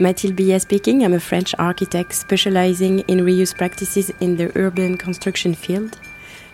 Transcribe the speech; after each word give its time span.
Mathilde 0.00 0.34
Billet 0.34 0.60
speaking. 0.60 1.04
I'm 1.04 1.12
a 1.12 1.20
French 1.20 1.54
architect 1.56 2.14
specializing 2.14 3.00
in 3.00 3.20
reuse 3.20 3.56
practices 3.56 4.10
in 4.20 4.36
the 4.36 4.50
urban 4.58 4.96
construction 4.96 5.54
field. 5.54 6.00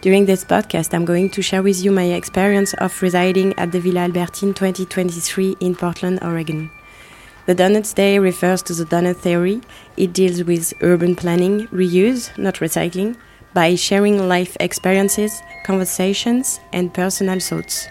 During 0.02 0.26
this 0.26 0.44
podcast, 0.44 0.92
I'm 0.92 1.06
going 1.06 1.30
to 1.30 1.40
share 1.40 1.62
with 1.62 1.82
you 1.82 1.90
my 1.90 2.04
experience 2.04 2.74
of 2.74 3.00
residing 3.00 3.58
at 3.58 3.72
the 3.72 3.80
Villa 3.80 4.00
Albertine 4.00 4.52
2023 4.52 5.56
in 5.60 5.74
Portland, 5.74 6.18
Oregon. 6.22 6.70
The 7.46 7.54
Donuts 7.54 7.94
Day 7.94 8.18
refers 8.18 8.60
to 8.64 8.74
the 8.74 8.84
donut 8.84 9.16
theory. 9.16 9.62
It 9.96 10.12
deals 10.12 10.44
with 10.44 10.74
urban 10.82 11.16
planning, 11.16 11.66
reuse, 11.68 12.36
not 12.36 12.56
recycling, 12.56 13.16
by 13.54 13.74
sharing 13.74 14.28
life 14.28 14.54
experiences, 14.60 15.40
conversations, 15.64 16.60
and 16.74 16.92
personal 16.92 17.40
thoughts. 17.40 17.88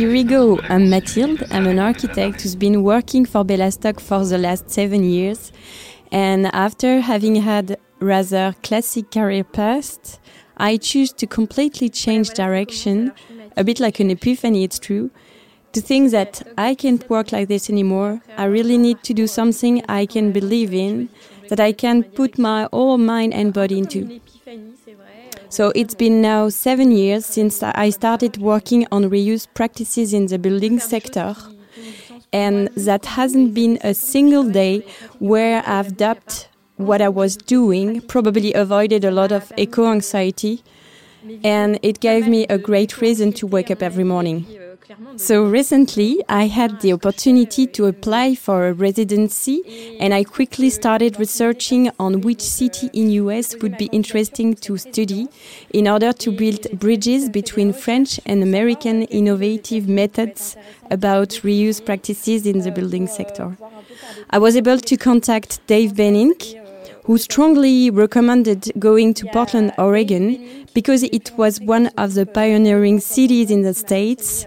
Here 0.00 0.10
we 0.10 0.24
go. 0.24 0.58
I'm 0.70 0.88
Mathilde. 0.88 1.44
I'm 1.50 1.66
an 1.66 1.78
architect 1.78 2.40
who's 2.40 2.56
been 2.56 2.82
working 2.82 3.26
for 3.26 3.44
Bellastock 3.44 4.00
for 4.00 4.24
the 4.24 4.38
last 4.38 4.70
seven 4.70 5.04
years. 5.04 5.52
And 6.10 6.46
after 6.54 7.00
having 7.00 7.34
had 7.34 7.76
rather 7.98 8.54
classic 8.62 9.10
career 9.10 9.44
path, 9.44 10.18
I 10.56 10.78
choose 10.78 11.12
to 11.12 11.26
completely 11.26 11.90
change 11.90 12.30
direction, 12.30 13.12
a 13.58 13.62
bit 13.62 13.78
like 13.78 14.00
an 14.00 14.10
epiphany, 14.10 14.64
it's 14.64 14.78
true, 14.78 15.10
to 15.72 15.82
think 15.82 16.12
that 16.12 16.48
I 16.56 16.76
can't 16.76 17.06
work 17.10 17.30
like 17.30 17.48
this 17.48 17.68
anymore. 17.68 18.22
I 18.38 18.44
really 18.46 18.78
need 18.78 19.02
to 19.02 19.12
do 19.12 19.26
something 19.26 19.84
I 19.86 20.06
can 20.06 20.32
believe 20.32 20.72
in, 20.72 21.10
that 21.50 21.60
I 21.60 21.72
can 21.72 22.04
put 22.04 22.38
my 22.38 22.66
whole 22.72 22.96
mind 22.96 23.34
and 23.34 23.52
body 23.52 23.76
into. 23.76 24.18
So 25.50 25.72
it's 25.74 25.96
been 25.96 26.22
now 26.22 26.48
seven 26.48 26.92
years 26.92 27.26
since 27.26 27.60
I 27.60 27.90
started 27.90 28.36
working 28.36 28.86
on 28.92 29.10
reuse 29.10 29.48
practices 29.52 30.14
in 30.14 30.26
the 30.26 30.38
building 30.38 30.78
sector. 30.78 31.34
And 32.32 32.68
that 32.76 33.04
hasn't 33.04 33.52
been 33.52 33.76
a 33.82 33.92
single 33.92 34.44
day 34.44 34.86
where 35.18 35.64
I've 35.66 35.96
dubbed 35.96 36.46
what 36.76 37.02
I 37.02 37.08
was 37.08 37.36
doing, 37.36 38.00
probably 38.02 38.52
avoided 38.54 39.04
a 39.04 39.10
lot 39.10 39.32
of 39.32 39.52
eco 39.56 39.90
anxiety. 39.90 40.62
And 41.42 41.80
it 41.82 41.98
gave 41.98 42.28
me 42.28 42.46
a 42.46 42.56
great 42.56 43.00
reason 43.00 43.32
to 43.34 43.46
wake 43.48 43.72
up 43.72 43.82
every 43.82 44.04
morning. 44.04 44.46
So 45.16 45.44
recently, 45.44 46.22
I 46.28 46.46
had 46.46 46.80
the 46.80 46.92
opportunity 46.92 47.66
to 47.68 47.86
apply 47.86 48.34
for 48.34 48.68
a 48.68 48.72
residency, 48.72 49.96
and 50.00 50.12
I 50.12 50.24
quickly 50.24 50.70
started 50.70 51.18
researching 51.18 51.90
on 51.98 52.22
which 52.22 52.40
city 52.40 52.90
in 52.92 53.10
US 53.10 53.54
would 53.60 53.76
be 53.78 53.86
interesting 53.92 54.54
to 54.56 54.76
study 54.78 55.28
in 55.70 55.86
order 55.86 56.12
to 56.12 56.32
build 56.32 56.66
bridges 56.78 57.28
between 57.28 57.72
French 57.72 58.18
and 58.26 58.42
American 58.42 59.02
innovative 59.04 59.88
methods 59.88 60.56
about 60.90 61.28
reuse 61.44 61.84
practices 61.84 62.46
in 62.46 62.60
the 62.60 62.70
building 62.70 63.06
sector. 63.06 63.56
I 64.30 64.38
was 64.38 64.56
able 64.56 64.78
to 64.78 64.96
contact 64.96 65.64
Dave 65.66 65.92
Bennink, 65.92 66.56
who 67.04 67.18
strongly 67.18 67.90
recommended 67.90 68.72
going 68.78 69.14
to 69.14 69.26
Portland, 69.26 69.72
Oregon, 69.78 70.66
because 70.74 71.02
it 71.02 71.32
was 71.36 71.60
one 71.60 71.88
of 71.98 72.14
the 72.14 72.26
pioneering 72.26 73.00
cities 73.00 73.50
in 73.50 73.62
the 73.62 73.74
States. 73.74 74.46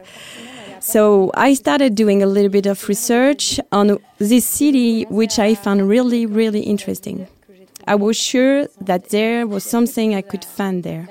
So 0.84 1.32
I 1.34 1.54
started 1.54 1.96
doing 1.96 2.22
a 2.22 2.26
little 2.26 2.50
bit 2.52 2.66
of 2.66 2.90
research 2.90 3.58
on 3.72 4.00
this 4.18 4.46
city, 4.46 5.06
which 5.06 5.40
I 5.40 5.56
found 5.56 5.88
really, 5.88 6.26
really 6.26 6.60
interesting. 6.60 7.26
I 7.88 7.96
was 7.96 8.18
sure 8.18 8.68
that 8.82 9.08
there 9.08 9.48
was 9.48 9.64
something 9.64 10.14
I 10.14 10.22
could 10.22 10.44
find 10.44 10.84
there. 10.84 11.08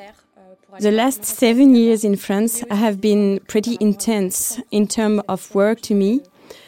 The 0.79 0.91
last 0.91 1.25
seven 1.25 1.75
years 1.75 2.05
in 2.05 2.17
France 2.17 2.63
have 2.71 3.01
been 3.01 3.41
pretty 3.49 3.79
intense 3.81 4.61
in 4.71 4.89
terms 4.89 5.23
of 5.27 5.55
work 5.55 5.81
to 5.89 5.95
me. 5.95 6.21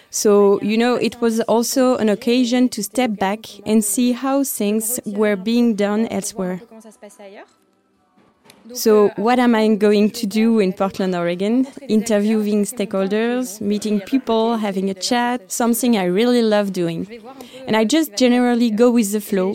So, 0.09 0.59
you 0.63 0.79
know, 0.79 0.95
it 0.95 1.21
was 1.21 1.41
also 1.41 1.97
an 1.97 2.09
occasion 2.09 2.71
to 2.71 2.83
step 2.83 3.19
back 3.19 3.41
and 3.67 3.85
see 3.85 4.13
how 4.13 4.45
things 4.45 4.99
were 5.05 5.37
being 5.37 5.75
done 5.75 6.07
elsewhere. 6.07 6.63
So, 8.73 9.11
what 9.17 9.39
am 9.39 9.55
I 9.55 9.75
going 9.75 10.11
to 10.11 10.27
do 10.27 10.59
in 10.59 10.73
Portland, 10.73 11.15
Oregon? 11.15 11.67
Interviewing 11.89 12.65
stakeholders, 12.65 13.61
meeting 13.61 14.01
people, 14.01 14.57
having 14.57 14.89
a 14.89 14.95
chat, 14.95 15.53
something 15.53 15.99
I 15.99 16.05
really 16.05 16.41
love 16.41 16.73
doing. 16.73 17.07
And 17.67 17.77
I 17.77 17.85
just 17.85 18.17
generally 18.17 18.71
go 18.71 18.91
with 18.91 19.13
the 19.13 19.21
flow, 19.21 19.55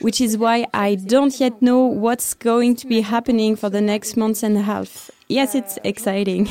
which 0.00 0.20
is 0.20 0.38
why 0.38 0.66
I 0.72 0.94
don't 0.94 1.38
yet 1.40 1.60
know 1.60 1.80
what's 1.80 2.32
going 2.34 2.76
to 2.76 2.86
be 2.86 3.00
happening 3.00 3.56
for 3.56 3.68
the 3.68 3.80
next 3.80 4.16
month 4.16 4.44
and 4.44 4.56
a 4.56 4.62
half. 4.62 5.10
Yes, 5.28 5.56
it's 5.56 5.78
exciting. 5.82 6.48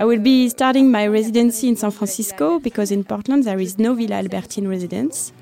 I 0.00 0.04
will 0.04 0.20
be 0.20 0.48
starting 0.48 0.90
my 0.90 1.06
residency 1.06 1.68
in 1.68 1.76
San 1.76 1.90
Francisco 1.90 2.58
because 2.58 2.90
in 2.90 3.04
Portland 3.04 3.44
there 3.44 3.60
is 3.60 3.78
no 3.78 3.94
Villa 3.94 4.16
Albertine 4.16 4.66
residence. 4.66 5.32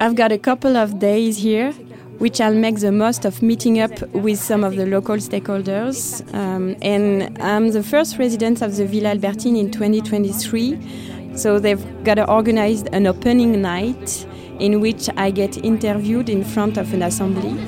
I've 0.00 0.14
got 0.14 0.32
a 0.32 0.38
couple 0.38 0.76
of 0.76 0.98
days 0.98 1.38
here 1.38 1.74
which 2.18 2.40
I'll 2.40 2.54
make 2.54 2.80
the 2.80 2.92
most 2.92 3.24
of 3.24 3.42
meeting 3.42 3.80
up 3.80 4.00
with 4.12 4.38
some 4.38 4.64
of 4.64 4.76
the 4.76 4.86
local 4.86 5.16
stakeholders. 5.16 6.22
Um, 6.34 6.76
and 6.82 7.36
I'm 7.42 7.70
the 7.70 7.82
first 7.82 8.18
resident 8.18 8.62
of 8.62 8.76
the 8.76 8.86
Villa 8.86 9.10
Albertine 9.10 9.56
in 9.56 9.70
2023. 9.70 11.36
So 11.36 11.58
they've 11.58 12.04
got 12.04 12.14
to 12.14 12.30
organize 12.30 12.82
an 12.84 13.06
opening 13.06 13.60
night 13.60 14.26
in 14.58 14.80
which 14.80 15.08
I 15.16 15.30
get 15.30 15.62
interviewed 15.64 16.28
in 16.28 16.44
front 16.44 16.78
of 16.78 16.94
an 16.94 17.02
assembly. 17.02 17.60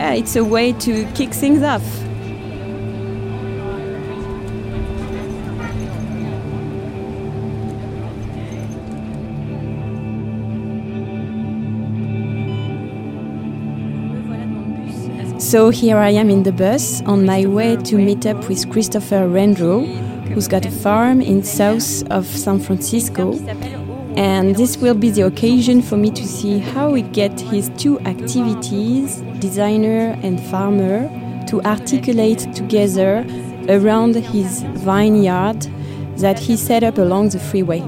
Uh, 0.00 0.12
it's 0.12 0.36
a 0.36 0.44
way 0.44 0.72
to 0.72 1.04
kick 1.12 1.30
things 1.30 1.62
off. 1.62 2.05
So 15.46 15.70
here 15.70 15.98
I 15.98 16.10
am 16.10 16.28
in 16.28 16.42
the 16.42 16.50
bus 16.50 17.02
on 17.02 17.24
my 17.24 17.46
way 17.46 17.76
to 17.76 17.96
meet 17.96 18.26
up 18.26 18.48
with 18.48 18.68
Christopher 18.68 19.28
Rendro, 19.28 19.84
who's 20.26 20.48
got 20.48 20.66
a 20.66 20.72
farm 20.72 21.20
in 21.20 21.44
south 21.44 22.02
of 22.10 22.26
San 22.26 22.58
Francisco. 22.58 23.38
And 24.16 24.56
this 24.56 24.76
will 24.76 24.96
be 24.96 25.10
the 25.10 25.22
occasion 25.22 25.82
for 25.82 25.96
me 25.96 26.10
to 26.10 26.26
see 26.26 26.58
how 26.58 26.94
he 26.94 27.02
get 27.02 27.38
his 27.38 27.70
two 27.76 28.00
activities, 28.00 29.20
designer 29.38 30.18
and 30.24 30.40
farmer, 30.50 31.08
to 31.46 31.62
articulate 31.62 32.52
together 32.52 33.24
around 33.68 34.16
his 34.16 34.62
vineyard 34.62 35.60
that 36.16 36.40
he 36.40 36.56
set 36.56 36.82
up 36.82 36.98
along 36.98 37.28
the 37.28 37.38
freeway. 37.38 37.84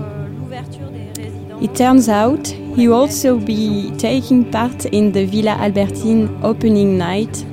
It 1.60 1.74
turns 1.74 2.08
out 2.08 2.54
he 2.78 2.86
will 2.86 2.94
also 2.94 3.36
be 3.36 3.90
taking 3.98 4.48
part 4.52 4.84
in 4.86 5.10
the 5.10 5.24
Villa 5.24 5.50
Albertine 5.50 6.28
opening 6.44 6.96
night. 6.96 7.44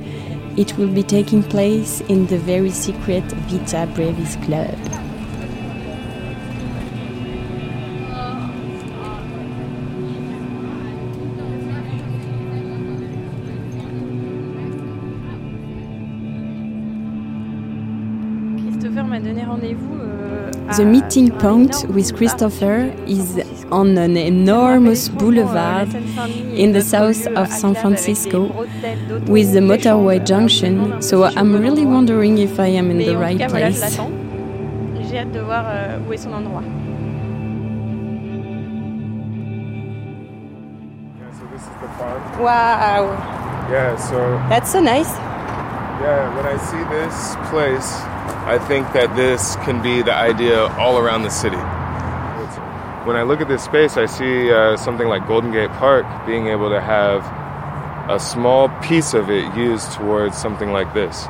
It 0.56 0.78
will 0.78 0.86
be 0.86 1.02
taking 1.02 1.42
place 1.42 2.00
in 2.02 2.28
the 2.28 2.38
very 2.38 2.70
secret 2.70 3.24
Vita 3.48 3.90
Brevis 3.92 4.36
Club. 4.44 4.78
The 20.76 20.84
meeting 20.84 21.30
point 21.32 21.84
with 21.88 22.14
Christopher 22.14 22.94
is 23.06 23.55
on 23.70 23.98
an 23.98 24.16
enormous 24.16 25.08
boulevard 25.08 25.94
in 26.54 26.72
the 26.72 26.82
south 26.82 27.26
of 27.28 27.48
San 27.48 27.74
Francisco 27.74 28.44
with 29.26 29.52
the 29.52 29.60
motorway 29.60 30.24
junction. 30.24 31.00
So 31.02 31.24
I'm 31.24 31.60
really 31.60 31.84
wondering 31.84 32.38
if 32.38 32.58
I 32.60 32.68
am 32.68 32.90
in 32.90 32.98
the 32.98 33.16
right 33.16 33.38
place. 33.48 33.98
J'ai 35.08 35.18
hâte 35.18 35.32
de 35.32 35.40
voir 35.40 35.64
euh, 35.68 35.98
où 36.08 36.12
est 36.12 36.16
son 36.16 36.32
endroit. 36.32 36.62
Wow. 42.38 43.16
Yeah, 43.70 43.96
so. 43.96 44.18
That's 44.48 44.70
so 44.70 44.80
nice. 44.80 45.10
Yeah, 46.00 46.34
when 46.36 46.44
I 46.44 46.56
see 46.58 46.82
this 46.90 47.36
place, 47.50 48.02
I 48.46 48.58
think 48.68 48.92
that 48.92 49.16
this 49.16 49.56
can 49.64 49.80
be 49.82 50.02
the 50.02 50.14
idea 50.14 50.66
all 50.76 50.98
around 50.98 51.22
the 51.22 51.30
city. 51.30 51.56
When 53.06 53.14
I 53.14 53.22
look 53.22 53.40
at 53.40 53.46
this 53.46 53.62
space, 53.62 53.96
I 53.96 54.06
see 54.06 54.50
uh, 54.50 54.76
something 54.76 55.06
like 55.06 55.28
Golden 55.28 55.52
Gate 55.52 55.70
Park 55.70 56.04
being 56.26 56.48
able 56.48 56.70
to 56.70 56.80
have 56.80 57.22
a 58.10 58.18
small 58.18 58.68
piece 58.80 59.14
of 59.14 59.30
it 59.30 59.54
used 59.54 59.92
towards 59.92 60.36
something 60.36 60.72
like 60.72 60.92
this. 60.92 61.28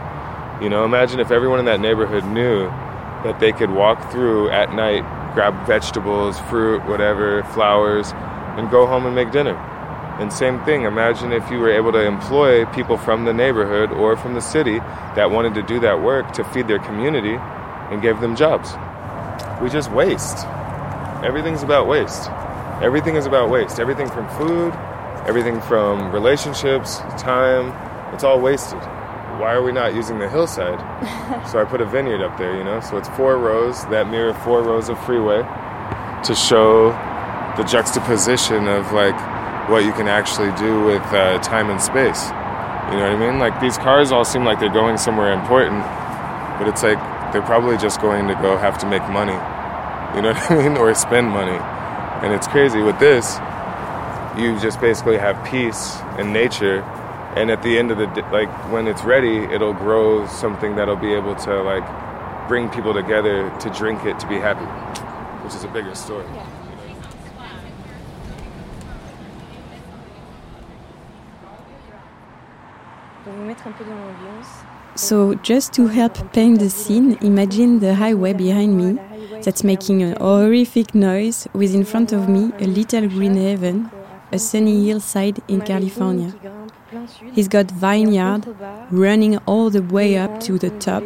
You 0.62 0.70
know, 0.70 0.86
imagine 0.86 1.20
if 1.20 1.30
everyone 1.30 1.58
in 1.58 1.66
that 1.66 1.80
neighborhood 1.80 2.24
knew 2.24 2.64
that 3.24 3.40
they 3.40 3.52
could 3.52 3.70
walk 3.70 4.10
through 4.10 4.48
at 4.48 4.72
night, 4.72 5.02
grab 5.34 5.66
vegetables, 5.66 6.40
fruit, 6.48 6.82
whatever, 6.86 7.42
flowers, 7.52 8.10
and 8.56 8.70
go 8.70 8.86
home 8.86 9.04
and 9.04 9.14
make 9.14 9.30
dinner. 9.30 9.54
And 10.18 10.32
same 10.32 10.64
thing, 10.64 10.84
imagine 10.84 11.30
if 11.30 11.50
you 11.50 11.58
were 11.58 11.70
able 11.70 11.92
to 11.92 12.00
employ 12.00 12.64
people 12.72 12.96
from 12.96 13.26
the 13.26 13.34
neighborhood 13.34 13.92
or 13.92 14.16
from 14.16 14.32
the 14.32 14.40
city 14.40 14.78
that 15.14 15.30
wanted 15.30 15.52
to 15.52 15.62
do 15.62 15.78
that 15.80 16.00
work 16.00 16.32
to 16.32 16.44
feed 16.44 16.68
their 16.68 16.78
community 16.78 17.34
and 17.34 18.00
gave 18.00 18.20
them 18.20 18.34
jobs. 18.34 18.70
We 19.60 19.68
just 19.68 19.92
waste. 19.92 20.46
Everything's 21.26 21.64
about 21.64 21.88
waste. 21.88 22.30
Everything 22.80 23.16
is 23.16 23.26
about 23.26 23.50
waste. 23.50 23.80
Everything 23.80 24.08
from 24.08 24.28
food, 24.38 24.72
everything 25.26 25.60
from 25.62 26.12
relationships, 26.12 26.98
time, 27.18 27.74
it's 28.14 28.22
all 28.22 28.40
wasted. 28.40 28.78
Why 29.40 29.54
are 29.54 29.62
we 29.62 29.72
not 29.72 29.92
using 29.92 30.20
the 30.20 30.28
hillside? 30.28 30.78
so 31.50 31.60
I 31.60 31.64
put 31.64 31.80
a 31.80 31.84
vineyard 31.84 32.22
up 32.22 32.38
there, 32.38 32.56
you 32.56 32.62
know? 32.62 32.78
So 32.78 32.96
it's 32.96 33.08
four 33.08 33.38
rows 33.38 33.84
that 33.86 34.08
mirror 34.08 34.34
four 34.34 34.62
rows 34.62 34.88
of 34.88 35.04
freeway 35.04 35.38
to 36.22 36.32
show 36.32 36.90
the 37.56 37.64
juxtaposition 37.64 38.68
of 38.68 38.92
like 38.92 39.18
what 39.68 39.84
you 39.84 39.92
can 39.94 40.06
actually 40.06 40.52
do 40.56 40.84
with 40.84 41.02
uh, 41.06 41.40
time 41.40 41.70
and 41.70 41.82
space. 41.82 42.26
You 42.92 43.02
know 43.02 43.10
what 43.10 43.16
I 43.16 43.16
mean? 43.18 43.40
Like 43.40 43.60
these 43.60 43.78
cars 43.78 44.12
all 44.12 44.24
seem 44.24 44.44
like 44.44 44.60
they're 44.60 44.68
going 44.68 44.96
somewhere 44.96 45.32
important, 45.32 45.82
but 46.60 46.68
it's 46.68 46.84
like 46.84 47.02
they're 47.32 47.42
probably 47.42 47.76
just 47.78 48.00
going 48.00 48.28
to 48.28 48.34
go 48.34 48.56
have 48.56 48.78
to 48.78 48.86
make 48.88 49.02
money. 49.08 49.36
You 50.16 50.22
know 50.22 50.32
what 50.32 50.50
I 50.50 50.68
mean? 50.68 50.76
Or 50.76 50.92
spend 50.94 51.28
money. 51.28 51.58
And 52.24 52.32
it's 52.34 52.48
crazy 52.48 52.80
with 52.80 52.98
this, 52.98 53.36
you 54.38 54.58
just 54.60 54.80
basically 54.80 55.18
have 55.18 55.36
peace 55.46 55.96
and 56.18 56.32
nature 56.32 56.82
and 57.36 57.50
at 57.50 57.62
the 57.62 57.78
end 57.78 57.90
of 57.90 57.98
the 57.98 58.06
day, 58.06 58.22
like 58.30 58.48
when 58.72 58.88
it's 58.88 59.04
ready, 59.04 59.36
it'll 59.54 59.74
grow 59.74 60.26
something 60.26 60.74
that'll 60.74 60.96
be 60.96 61.12
able 61.12 61.36
to 61.36 61.62
like 61.62 62.48
bring 62.48 62.70
people 62.70 62.94
together 62.94 63.54
to 63.60 63.70
drink 63.70 64.06
it 64.06 64.18
to 64.20 64.26
be 64.26 64.36
happy, 64.36 64.64
which 65.44 65.54
is 65.54 65.62
a 65.62 65.68
bigger 65.68 65.94
story. 65.94 66.24
Yeah. 66.34 66.48
So, 74.96 75.34
just 75.34 75.74
to 75.74 75.88
help 75.88 76.32
paint 76.32 76.58
the 76.58 76.70
scene, 76.70 77.18
imagine 77.20 77.80
the 77.80 77.94
highway 77.94 78.32
behind 78.32 78.78
me 78.78 78.98
that's 79.42 79.62
making 79.62 80.02
a 80.02 80.18
horrific 80.18 80.94
noise 80.94 81.46
with 81.52 81.74
in 81.74 81.84
front 81.84 82.12
of 82.12 82.30
me 82.30 82.50
a 82.60 82.66
little 82.66 83.06
green 83.06 83.36
heaven, 83.36 83.90
a 84.32 84.38
sunny 84.38 84.86
hillside 84.86 85.42
in 85.48 85.60
California. 85.60 86.34
He's 87.34 87.46
got 87.46 87.70
vineyard 87.70 88.46
running 88.90 89.36
all 89.46 89.68
the 89.68 89.82
way 89.82 90.16
up 90.16 90.40
to 90.40 90.58
the 90.58 90.70
top, 90.70 91.04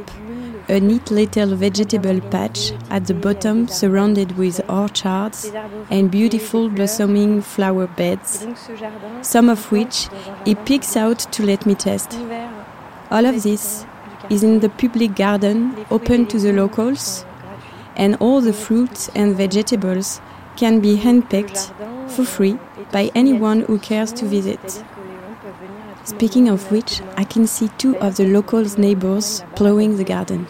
a 0.68 0.78
neat 0.78 1.10
little 1.10 1.56
vegetable 1.56 2.20
patch 2.30 2.72
at 2.90 3.06
the 3.06 3.14
bottom 3.14 3.66
surrounded 3.66 4.38
with 4.38 4.60
orchards 4.70 5.50
and 5.90 6.12
beautiful 6.12 6.68
blossoming 6.68 7.42
flower 7.42 7.88
beds, 7.88 8.46
some 9.22 9.48
of 9.48 9.72
which 9.72 10.08
he 10.44 10.54
picks 10.54 10.96
out 10.96 11.18
to 11.32 11.44
let 11.44 11.66
me 11.66 11.74
test. 11.74 12.16
All 13.10 13.26
of 13.26 13.42
this 13.42 13.84
is 14.28 14.44
in 14.44 14.60
the 14.60 14.68
public 14.68 15.16
garden 15.16 15.84
open 15.90 16.26
to 16.26 16.38
the 16.38 16.52
locals, 16.52 17.24
and 17.96 18.14
all 18.20 18.40
the 18.40 18.52
fruits 18.52 19.10
and 19.16 19.34
vegetables 19.34 20.20
can 20.56 20.78
be 20.78 20.96
handpicked 20.96 21.72
for 22.08 22.24
free 22.24 22.56
by 22.92 23.10
anyone 23.16 23.62
who 23.62 23.80
cares 23.80 24.12
to 24.12 24.26
visit. 24.26 24.84
Speaking 26.04 26.48
of 26.48 26.70
which, 26.70 27.02
I 27.16 27.24
can 27.24 27.48
see 27.48 27.68
two 27.78 27.96
of 27.98 28.14
the 28.14 28.28
locals' 28.28 28.78
neighbors 28.78 29.42
plowing 29.56 29.96
the 29.96 30.04
garden. 30.04 30.46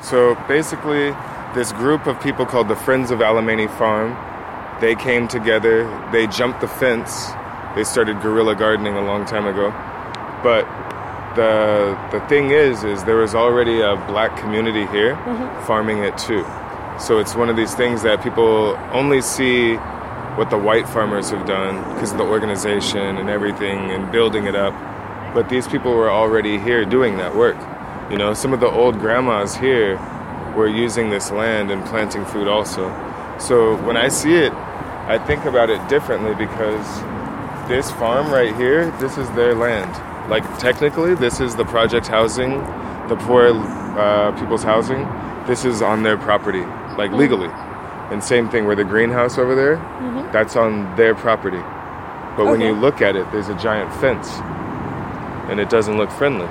So 0.00 0.34
basically, 0.48 1.14
this 1.54 1.72
group 1.72 2.06
of 2.06 2.18
people 2.22 2.46
called 2.46 2.68
the 2.68 2.76
Friends 2.76 3.10
of 3.10 3.18
Alemany 3.18 3.68
Farm, 3.76 4.16
they 4.80 4.94
came 4.94 5.28
together, 5.28 5.84
they 6.10 6.26
jumped 6.26 6.62
the 6.62 6.68
fence, 6.68 7.32
they 7.76 7.84
started 7.84 8.20
guerrilla 8.22 8.56
gardening 8.56 8.94
a 8.94 9.04
long 9.04 9.26
time 9.26 9.46
ago. 9.46 9.70
But 10.42 10.64
the 11.36 11.96
the 12.10 12.26
thing 12.26 12.50
is, 12.50 12.82
is 12.82 13.04
there 13.04 13.16
was 13.16 13.34
already 13.34 13.80
a 13.80 13.94
black 14.08 14.36
community 14.38 14.86
here 14.86 15.14
mm-hmm. 15.14 15.66
farming 15.66 15.98
it 15.98 16.18
too. 16.18 16.44
So 16.98 17.18
it's 17.18 17.36
one 17.36 17.50
of 17.50 17.56
these 17.56 17.74
things 17.74 18.02
that 18.02 18.22
people 18.22 18.74
only 18.92 19.20
see 19.20 19.76
what 20.36 20.48
the 20.48 20.58
white 20.58 20.88
farmers 20.88 21.30
have 21.30 21.46
done 21.46 21.94
because 21.94 22.12
of 22.12 22.18
the 22.18 22.24
organization 22.24 23.18
and 23.18 23.28
everything 23.28 23.90
and 23.90 24.10
building 24.10 24.46
it 24.46 24.54
up. 24.56 24.74
But 25.34 25.50
these 25.50 25.68
people 25.68 25.94
were 25.94 26.10
already 26.10 26.58
here 26.58 26.86
doing 26.86 27.18
that 27.18 27.36
work. 27.36 27.56
You 28.10 28.16
know, 28.16 28.32
some 28.32 28.54
of 28.54 28.60
the 28.60 28.70
old 28.70 28.98
grandmas 28.98 29.54
here 29.54 29.98
were 30.56 30.68
using 30.68 31.10
this 31.10 31.30
land 31.30 31.70
and 31.70 31.84
planting 31.84 32.24
food 32.24 32.48
also. 32.48 32.88
So 33.38 33.76
when 33.82 33.98
I 33.98 34.08
see 34.08 34.34
it, 34.34 34.52
I 34.52 35.18
think 35.18 35.44
about 35.44 35.68
it 35.68 35.86
differently 35.88 36.34
because 36.34 36.86
this 37.68 37.90
farm 37.92 38.32
right 38.32 38.54
here, 38.56 38.90
this 38.98 39.18
is 39.18 39.28
their 39.30 39.54
land. 39.54 39.90
Like 40.30 40.44
technically, 40.58 41.14
this 41.14 41.40
is 41.40 41.56
the 41.56 41.64
project 41.64 42.06
housing, 42.06 42.58
the 43.08 43.16
poor 43.16 43.48
uh, 43.98 44.32
people's 44.38 44.62
housing. 44.62 45.06
This 45.46 45.64
is 45.64 45.82
on 45.82 46.02
their 46.02 46.16
property, 46.16 46.60
like 46.60 47.10
mm-hmm. 47.10 47.16
legally. 47.16 47.50
And 48.10 48.22
same 48.22 48.48
thing 48.48 48.66
where 48.66 48.76
the 48.76 48.84
greenhouse 48.84 49.38
over 49.38 49.54
there, 49.54 49.76
mm-hmm. 49.76 50.32
that's 50.32 50.56
on 50.56 50.94
their 50.96 51.14
property. 51.14 51.62
But 52.36 52.42
okay. 52.42 52.50
when 52.50 52.60
you 52.60 52.72
look 52.72 53.00
at 53.00 53.16
it, 53.16 53.30
there's 53.32 53.48
a 53.48 53.56
giant 53.56 53.92
fence, 54.00 54.30
and 55.50 55.58
it 55.58 55.70
doesn't 55.70 55.96
look 55.96 56.10
friendly. 56.10 56.48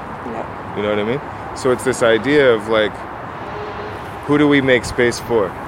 You 0.76 0.82
know 0.82 0.90
what 0.90 1.00
I 1.00 1.04
mean? 1.04 1.22
So 1.56 1.72
it's 1.72 1.86
this 1.86 2.04
idea 2.04 2.54
of 2.54 2.68
like, 2.68 2.92
who 4.26 4.38
do 4.38 4.48
we 4.48 4.60
make 4.60 4.84
space 4.84 5.20
for? 5.22 5.50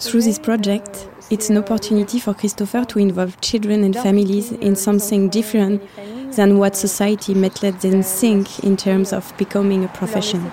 Through 0.00 0.22
this 0.22 0.38
project, 0.38 1.08
it's 1.30 1.48
an 1.48 1.56
opportunity 1.56 2.18
for 2.18 2.34
Christopher 2.34 2.84
to 2.86 2.98
involve 2.98 3.40
children 3.40 3.84
and 3.84 3.94
families 3.94 4.50
in 4.50 4.74
something 4.74 5.28
different 5.28 5.80
than 6.32 6.58
what 6.58 6.76
society 6.76 7.34
might 7.34 7.62
let 7.62 7.80
them 7.80 8.02
think 8.02 8.64
in 8.64 8.76
terms 8.76 9.12
of 9.12 9.32
becoming 9.36 9.84
a 9.84 9.88
profession. 9.88 10.50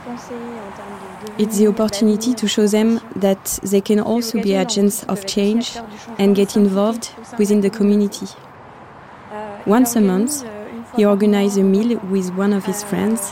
It's 1.40 1.58
the 1.58 1.68
opportunity 1.68 2.36
to 2.36 2.48
show 2.48 2.68
them 2.68 3.02
that 3.16 3.60
they 3.64 3.82
can 3.82 4.00
also 4.00 4.42
be 4.42 4.54
agents 4.54 5.04
of 5.06 5.26
change 5.26 5.78
and 6.20 6.36
get 6.36 6.56
involved 6.56 7.12
within 7.40 7.62
the 7.62 7.72
community. 7.72 8.28
Once 9.66 9.96
a 9.96 10.02
month, 10.02 10.46
he 10.96 11.06
organizes 11.06 11.58
a 11.58 11.64
meal 11.64 11.98
with 12.12 12.32
one 12.36 12.54
of 12.54 12.66
his 12.66 12.84
friends 12.84 13.32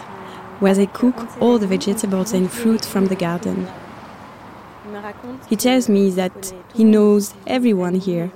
where 0.59 0.73
they 0.73 0.87
cook 0.87 1.15
all 1.39 1.59
the 1.59 1.67
vegetables 1.67 2.33
and 2.33 2.51
fruit 2.51 2.83
from 2.83 3.05
the 3.05 3.15
garden. 3.15 3.67
He 5.47 5.55
tells 5.55 5.89
me 5.89 6.09
that 6.11 6.53
he 6.73 6.83
knows 6.83 7.33
everyone 7.45 7.95
here 7.95 8.31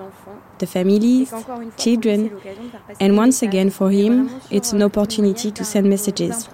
the 0.59 0.67
families, 0.67 1.33
children, 1.77 2.39
and 2.99 3.15
once 3.17 3.41
again 3.41 3.69
for 3.69 3.89
him, 3.91 4.29
it's 4.51 4.73
an 4.73 4.83
opportunity 4.83 5.51
to 5.51 5.63
send 5.63 5.89
messages. 5.89 6.49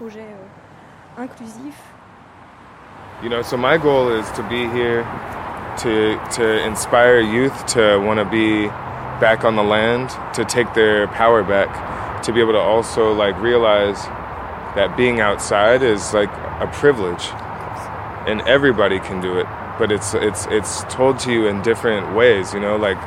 You 3.24 3.30
know, 3.30 3.42
so 3.42 3.58
my 3.58 3.78
goal 3.78 4.10
is 4.10 4.30
to 4.32 4.44
be 4.48 4.68
here 4.70 5.04
to 5.80 6.20
to 6.34 6.66
inspire 6.66 7.20
youth 7.20 7.66
to 7.68 7.98
want 7.98 8.20
to 8.20 8.26
be 8.26 8.68
back 9.20 9.44
on 9.44 9.56
the 9.56 9.64
land, 9.64 10.10
to 10.36 10.46
take 10.46 10.74
their 10.76 11.08
power 11.08 11.44
back 11.44 12.24
to 12.24 12.32
be 12.32 12.40
able 12.40 12.54
to 12.54 12.60
also 12.60 13.14
like 13.14 13.40
realize 13.40 14.04
that 14.76 14.96
being 14.96 15.20
outside 15.20 15.82
is 15.82 16.14
like 16.14 16.32
a 16.60 16.70
privilege. 16.74 17.26
And 18.28 18.42
everybody 18.42 19.00
can 19.00 19.22
do 19.22 19.38
it 19.38 19.48
but 19.78 19.92
it's 19.92 20.14
it's 20.14 20.46
it's 20.48 20.84
told 20.84 21.20
to 21.20 21.32
you 21.32 21.48
in 21.48 21.62
different 21.62 22.16
ways 22.16 22.54
you 22.54 22.60
know? 22.60 22.76
Like 22.76 22.98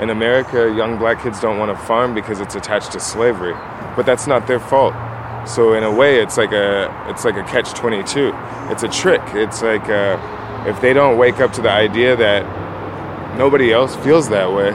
in 0.00 0.10
america 0.10 0.74
young 0.76 0.98
black 0.98 1.22
kids 1.22 1.40
don't 1.40 1.58
want 1.58 1.76
to 1.76 1.86
farm 1.86 2.14
because 2.14 2.40
it's 2.40 2.56
attached 2.56 2.90
to 2.90 2.98
slavery 2.98 3.54
but 3.94 4.04
that's 4.04 4.26
not 4.26 4.46
their 4.46 4.58
fault. 4.58 4.94
So 5.48 5.74
in 5.74 5.84
a 5.84 5.92
way 5.92 6.20
it's 6.20 6.36
like 6.36 6.52
a 6.52 6.90
it's 7.08 7.24
like 7.24 7.36
a 7.36 7.44
catch 7.44 7.72
22 7.74 8.32
it's 8.70 8.82
a 8.82 8.88
trick. 8.88 9.22
It's 9.34 9.62
like 9.62 9.88
uh, 9.88 10.18
if 10.66 10.80
they 10.80 10.92
don't 10.92 11.18
wake 11.18 11.40
up 11.40 11.52
to 11.54 11.62
the 11.62 11.70
idea 11.70 12.16
that 12.16 12.42
nobody 13.38 13.72
else 13.72 13.94
feels 13.96 14.28
that 14.30 14.52
way 14.52 14.72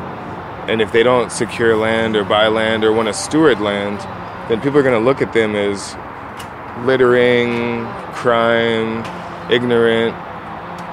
and 0.70 0.82
if 0.82 0.92
they 0.92 1.02
don't 1.02 1.32
secure 1.32 1.76
land 1.76 2.16
or 2.16 2.24
buy 2.24 2.48
land 2.48 2.84
or 2.84 2.94
want 2.94 3.08
to 3.08 3.14
steward 3.14 3.60
land, 3.60 4.00
then 4.50 4.62
people 4.62 4.78
are 4.78 4.84
going 4.84 5.00
to 5.00 5.04
look 5.04 5.20
at 5.20 5.34
them 5.34 5.56
as 5.56 5.96
littering, 6.86 7.88
crime, 8.14 9.00
ignorant. 9.52 10.14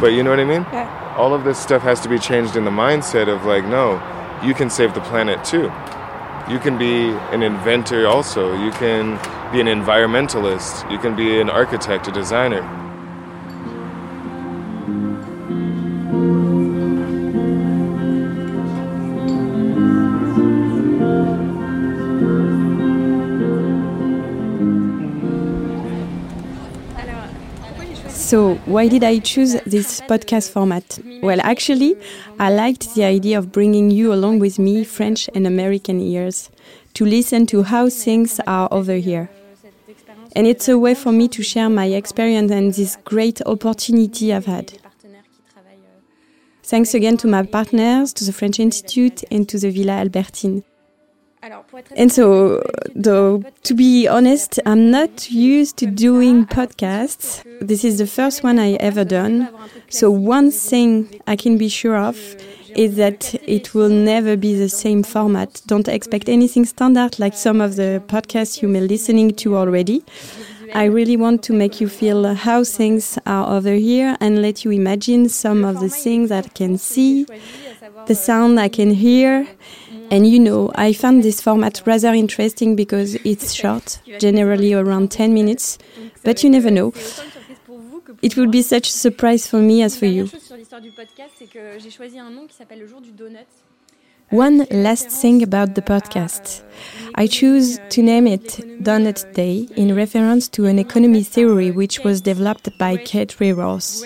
But 0.00 0.08
you 0.08 0.22
know 0.22 0.30
what 0.30 0.40
I 0.40 0.44
mean? 0.44 0.66
Yeah. 0.72 1.14
All 1.16 1.34
of 1.34 1.44
this 1.44 1.58
stuff 1.58 1.82
has 1.82 2.00
to 2.00 2.08
be 2.08 2.18
changed 2.18 2.56
in 2.56 2.64
the 2.64 2.70
mindset 2.70 3.28
of 3.28 3.44
like, 3.44 3.64
no, 3.64 4.00
you 4.44 4.54
can 4.54 4.68
save 4.68 4.94
the 4.94 5.00
planet 5.00 5.42
too. 5.44 5.72
You 6.48 6.58
can 6.58 6.78
be 6.78 7.10
an 7.34 7.42
inventor 7.42 8.06
also. 8.06 8.54
You 8.54 8.70
can 8.72 9.16
be 9.52 9.60
an 9.60 9.66
environmentalist. 9.66 10.90
You 10.90 10.98
can 10.98 11.16
be 11.16 11.40
an 11.40 11.50
architect, 11.50 12.06
a 12.08 12.12
designer. 12.12 12.85
So, 28.26 28.56
why 28.66 28.88
did 28.88 29.04
I 29.04 29.20
choose 29.20 29.52
this 29.66 30.00
podcast 30.00 30.50
format? 30.50 30.98
Well, 31.22 31.38
actually, 31.42 31.94
I 32.40 32.52
liked 32.52 32.96
the 32.96 33.04
idea 33.04 33.38
of 33.38 33.52
bringing 33.52 33.88
you 33.92 34.12
along 34.12 34.40
with 34.40 34.58
me, 34.58 34.82
French 34.82 35.30
and 35.32 35.46
American 35.46 36.00
ears, 36.00 36.50
to 36.94 37.04
listen 37.04 37.46
to 37.46 37.62
how 37.62 37.88
things 37.88 38.40
are 38.48 38.66
over 38.72 38.94
here. 38.94 39.30
And 40.34 40.44
it's 40.44 40.68
a 40.68 40.76
way 40.76 40.96
for 40.96 41.12
me 41.12 41.28
to 41.28 41.42
share 41.44 41.68
my 41.68 41.84
experience 41.84 42.50
and 42.50 42.74
this 42.74 42.96
great 43.04 43.40
opportunity 43.46 44.34
I've 44.34 44.46
had. 44.46 44.72
Thanks 46.64 46.94
again 46.94 47.18
to 47.18 47.28
my 47.28 47.44
partners, 47.44 48.12
to 48.14 48.24
the 48.24 48.32
French 48.32 48.58
Institute, 48.58 49.22
and 49.30 49.48
to 49.48 49.56
the 49.56 49.70
Villa 49.70 49.92
Albertine. 49.92 50.64
And 51.96 52.12
so, 52.12 52.62
though, 52.94 53.42
to 53.64 53.74
be 53.74 54.08
honest, 54.08 54.58
I'm 54.66 54.90
not 54.90 55.30
used 55.30 55.76
to 55.78 55.86
doing 55.86 56.46
podcasts. 56.46 57.44
This 57.60 57.84
is 57.84 57.98
the 57.98 58.06
first 58.06 58.42
one 58.42 58.58
I 58.58 58.72
ever 58.74 59.04
done. 59.04 59.48
So, 59.88 60.10
one 60.10 60.50
thing 60.50 61.20
I 61.26 61.36
can 61.36 61.58
be 61.58 61.68
sure 61.68 61.96
of 61.96 62.16
is 62.76 62.96
that 62.96 63.34
it 63.48 63.74
will 63.74 63.88
never 63.88 64.36
be 64.36 64.54
the 64.54 64.68
same 64.68 65.02
format. 65.02 65.62
Don't 65.66 65.88
expect 65.88 66.28
anything 66.28 66.64
standard 66.64 67.18
like 67.18 67.34
some 67.34 67.60
of 67.60 67.76
the 67.76 68.02
podcasts 68.06 68.60
you 68.60 68.68
may 68.68 68.80
be 68.80 68.88
listening 68.88 69.34
to 69.36 69.56
already. 69.56 70.04
I 70.74 70.84
really 70.84 71.16
want 71.16 71.42
to 71.44 71.52
make 71.52 71.80
you 71.80 71.88
feel 71.88 72.34
how 72.34 72.64
things 72.64 73.18
are 73.24 73.56
over 73.56 73.72
here 73.72 74.16
and 74.20 74.42
let 74.42 74.64
you 74.64 74.72
imagine 74.72 75.28
some 75.28 75.64
of 75.64 75.80
the 75.80 75.88
things 75.88 76.30
I 76.30 76.42
can 76.42 76.76
see, 76.76 77.26
the 78.06 78.14
sound 78.14 78.60
I 78.60 78.68
can 78.68 78.90
hear. 78.90 79.46
And 80.10 80.26
you 80.26 80.38
know, 80.38 80.70
I 80.74 80.92
found 80.92 81.22
this 81.22 81.40
format 81.40 81.82
rather 81.86 82.12
interesting 82.12 82.76
because 82.76 83.14
it's 83.24 83.52
short, 83.52 84.00
generally 84.18 84.72
around 84.72 85.10
10 85.10 85.34
minutes, 85.34 85.78
but 86.22 86.42
you 86.42 86.50
never 86.50 86.70
know. 86.70 86.92
It 88.22 88.36
would 88.36 88.50
be 88.50 88.62
such 88.62 88.88
a 88.88 88.92
surprise 88.92 89.46
for 89.46 89.58
me 89.58 89.82
as 89.82 89.96
for 89.96 90.06
you. 90.06 90.28
One 94.30 94.66
last 94.72 95.08
thing 95.08 95.44
about 95.44 95.76
the 95.76 95.82
podcast. 95.82 96.64
I 97.14 97.28
choose 97.28 97.78
to 97.90 98.02
name 98.02 98.26
it 98.26 98.42
Donut 98.82 99.32
Day 99.34 99.68
in 99.76 99.94
reference 99.94 100.48
to 100.48 100.66
an 100.66 100.80
economy 100.80 101.22
theory 101.22 101.70
which 101.70 102.00
was 102.00 102.20
developed 102.20 102.76
by 102.76 102.96
Kate 102.96 103.36
Raworth. 103.38 104.04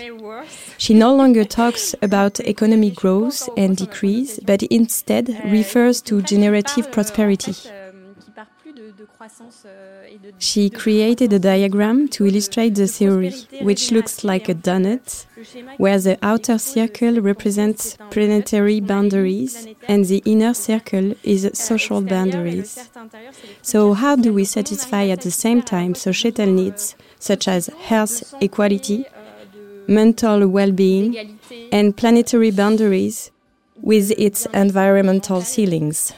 She 0.76 0.92
no 0.92 1.14
longer 1.14 1.44
talks 1.44 1.94
about 2.02 2.38
economic 2.40 2.96
growth 2.96 3.48
and 3.56 3.78
decrease, 3.78 4.38
but 4.40 4.62
instead 4.64 5.28
refers 5.46 6.02
to 6.02 6.20
generative 6.20 6.92
prosperity. 6.92 7.54
She 10.38 10.70
created 10.70 11.32
a 11.32 11.38
diagram 11.38 12.08
to 12.08 12.26
illustrate 12.26 12.74
the 12.74 12.86
theory, 12.86 13.32
which 13.60 13.92
looks 13.92 14.24
like 14.24 14.48
a 14.48 14.54
donut, 14.54 15.26
where 15.76 15.98
the 15.98 16.18
outer 16.22 16.58
circle 16.58 17.20
represents 17.20 17.96
planetary 18.10 18.80
boundaries 18.80 19.68
and 19.88 20.04
the 20.06 20.22
inner 20.24 20.54
circle 20.54 21.14
is 21.22 21.50
social 21.54 22.00
boundaries. 22.00 22.90
So, 23.62 23.92
how 23.94 24.16
do 24.16 24.32
we 24.32 24.44
satisfy 24.44 25.06
at 25.08 25.22
the 25.22 25.30
same 25.30 25.62
time 25.62 25.94
societal 25.94 26.46
needs 26.46 26.94
such 27.18 27.48
as 27.48 27.66
health 27.90 28.34
equality, 28.40 29.04
mental 29.86 30.48
well 30.48 30.72
being, 30.72 31.38
and 31.72 31.96
planetary 31.96 32.50
boundaries 32.50 33.30
with 33.80 34.12
its 34.18 34.46
environmental 34.46 35.42
ceilings? 35.42 36.12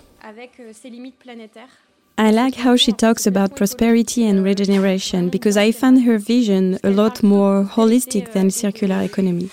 I 2.19 2.31
like 2.31 2.57
how 2.57 2.77
she 2.77 2.93
talks 2.93 3.27
about 3.27 3.57
prosperity 3.57 4.27
and 4.27 4.45
regeneration 4.45 5.31
because 5.31 5.57
I 5.57 5.73
find 5.73 6.03
her 6.05 6.19
vision 6.19 6.79
a 6.85 6.91
lot 6.91 7.23
more 7.23 7.65
holistic 7.65 8.33
than 8.33 8.51
circular 8.51 9.03
economy. 9.03 9.51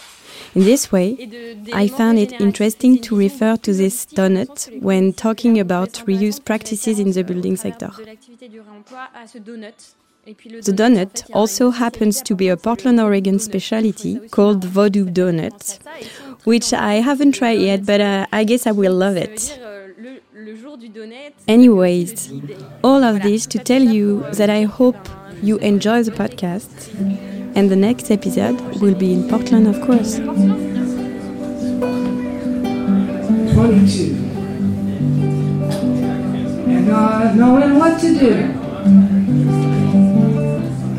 In 0.55 0.63
this 0.63 0.91
way, 0.91 1.29
I 1.73 1.87
found 1.87 2.19
it 2.19 2.33
interesting 2.41 3.01
to 3.03 3.15
refer 3.15 3.55
to 3.57 3.73
this 3.73 4.05
donut 4.05 4.81
when 4.81 5.13
talking 5.13 5.59
about 5.59 6.03
reuse 6.05 6.43
practices 6.43 6.99
in 6.99 7.11
the 7.11 7.23
building 7.23 7.55
sector. 7.55 7.91
The 10.25 10.73
donut 10.73 11.29
also 11.33 11.71
happens 11.71 12.21
to 12.23 12.35
be 12.35 12.49
a 12.49 12.57
Portland, 12.57 12.99
Oregon 12.99 13.39
specialty 13.39 14.19
called 14.29 14.63
Voodoo 14.63 15.09
Doughnut, 15.09 15.79
which 16.43 16.73
I 16.73 16.95
haven't 16.95 17.33
tried 17.33 17.59
yet, 17.59 17.85
but 17.85 18.01
uh, 18.01 18.25
I 18.31 18.43
guess 18.43 18.67
I 18.67 18.71
will 18.71 18.93
love 18.93 19.17
it. 19.17 19.59
Anyways, 21.47 22.31
all 22.83 23.03
of 23.03 23.21
this 23.21 23.45
to 23.47 23.59
tell 23.59 23.81
you 23.81 24.25
that 24.33 24.49
I 24.49 24.63
hope 24.63 25.09
you 25.41 25.57
enjoy 25.57 26.03
the 26.03 26.11
podcast, 26.11 26.93
and 27.55 27.69
the 27.69 27.75
next 27.75 28.09
episode 28.09 28.59
will 28.81 28.95
be 28.95 29.11
in 29.13 29.27
Portland, 29.27 29.67
of 29.67 29.81
course. 29.81 30.15
22. 30.15 30.29
And 36.71 36.87
not 36.87 37.35
knowing 37.35 37.77
what 37.77 37.99
to 37.99 38.13
do. 38.17 38.33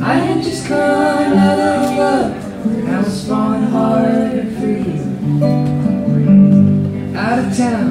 I 0.03 0.15
had 0.15 0.43
just 0.43 0.67
come 0.67 1.39
out 1.39 1.59
of 1.59 1.97
love, 1.97 2.33
and 2.67 2.89
I 2.89 2.99
was 3.03 3.27
falling 3.27 3.63
harder 3.63 4.45
for 4.59 4.67
you. 4.67 5.01
Out 7.17 7.39
of 7.39 7.57
town. 7.57 7.90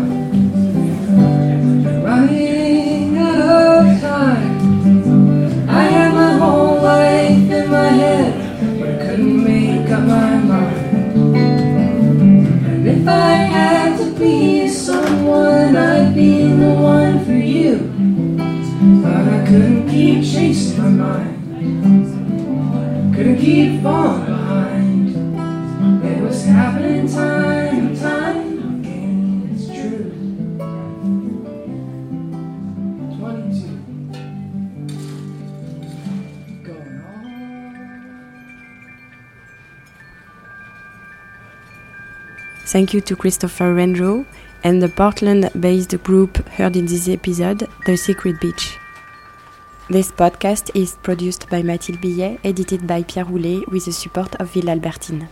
Make 9.90 9.98
up 9.98 10.06
my 10.06 10.38
mind. 10.38 11.36
And 11.36 12.88
if 12.88 13.08
I 13.08 13.32
had 13.54 13.98
to 13.98 14.12
be 14.20 14.68
someone, 14.68 15.76
I'd 15.76 16.14
be 16.14 16.44
the 16.44 16.74
one 16.74 17.26
for 17.26 17.32
you. 17.32 17.78
But 19.02 19.28
I 19.28 19.46
couldn't 19.48 19.90
keep 19.90 20.24
chasing 20.24 20.49
Thank 42.72 42.94
you 42.94 43.02
to 43.02 43.16
Christopher 43.16 43.74
Renro 43.74 44.28
and 44.64 44.80
the 44.80 44.90
Portland 44.90 45.50
based 45.60 45.98
group 46.04 46.38
heard 46.50 46.76
in 46.76 46.86
this 46.86 47.10
episode, 47.10 47.68
The 47.88 47.98
Secret 47.98 48.40
Beach. 48.40 48.78
This 49.90 50.12
podcast 50.12 50.70
is 50.76 50.96
produced 51.02 51.50
by 51.50 51.64
Mathilde 51.64 52.00
Billet, 52.00 52.40
edited 52.44 52.86
by 52.86 53.02
Pierre 53.02 53.26
Roulet 53.26 53.68
with 53.70 53.86
the 53.86 53.92
support 53.92 54.36
of 54.36 54.52
Villa 54.54 54.74
Albertine. 54.74 55.28